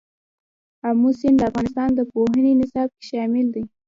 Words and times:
آمو 0.87 1.09
سیند 1.19 1.37
د 1.39 1.43
افغانستان 1.49 1.89
د 1.95 1.99
پوهنې 2.11 2.51
نصاب 2.61 2.89
کې 2.97 3.03
شامل 3.09 3.47
دي. 3.55 3.63